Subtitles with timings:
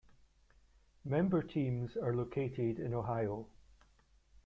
[1.05, 3.45] Member teams are located in Ohio.